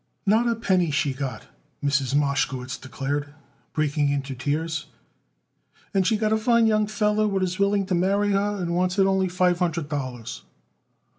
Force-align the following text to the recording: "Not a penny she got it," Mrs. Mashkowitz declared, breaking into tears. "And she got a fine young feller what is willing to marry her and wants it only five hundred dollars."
"Not 0.25 0.47
a 0.47 0.55
penny 0.55 0.89
she 0.89 1.13
got 1.13 1.43
it," 1.43 1.47
Mrs. 1.85 2.15
Mashkowitz 2.15 2.75
declared, 2.75 3.35
breaking 3.73 4.09
into 4.09 4.33
tears. 4.33 4.87
"And 5.93 6.07
she 6.07 6.17
got 6.17 6.33
a 6.33 6.37
fine 6.39 6.65
young 6.65 6.87
feller 6.87 7.27
what 7.27 7.43
is 7.43 7.59
willing 7.59 7.85
to 7.85 7.93
marry 7.93 8.31
her 8.31 8.55
and 8.59 8.73
wants 8.75 8.97
it 8.97 9.05
only 9.05 9.29
five 9.29 9.59
hundred 9.59 9.89
dollars." 9.89 10.41